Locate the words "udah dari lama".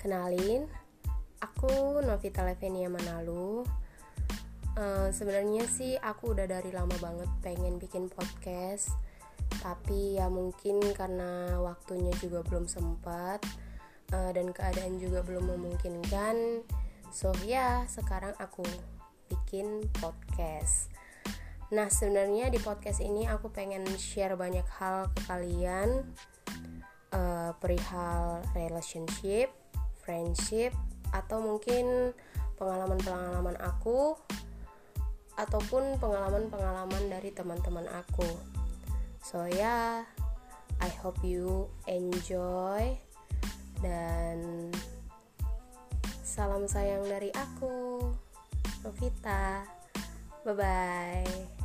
6.32-6.94